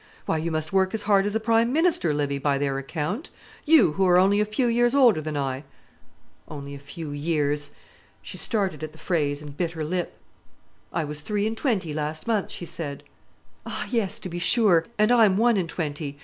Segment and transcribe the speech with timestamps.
[0.25, 3.29] Why, you must work as hard as a prime minister, Livy, by their account;
[3.65, 5.63] you, who are only a few years older than I."
[6.47, 7.69] Only a few years!
[8.23, 10.17] She started at the phrase, and bit her lip.
[10.91, 13.03] "I was three and twenty last month," she said.
[13.63, 14.87] "Ah, yes; to be sure.
[14.97, 16.17] And I'm one and twenty.